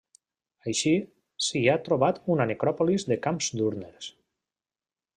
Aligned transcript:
Així, 0.71 0.93
s'hi 1.49 1.61
ha 1.67 1.77
trobat 1.89 2.19
una 2.37 2.49
necròpolis 2.53 3.09
de 3.13 3.19
camps 3.27 3.55
d'urnes. 3.61 4.13